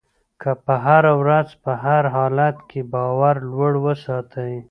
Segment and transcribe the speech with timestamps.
[0.41, 4.53] که په هره ورځ په هر حالت کې باور لوړ وساتئ.